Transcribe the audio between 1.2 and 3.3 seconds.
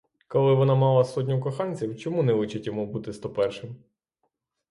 коханців, чому не личить йому бути сто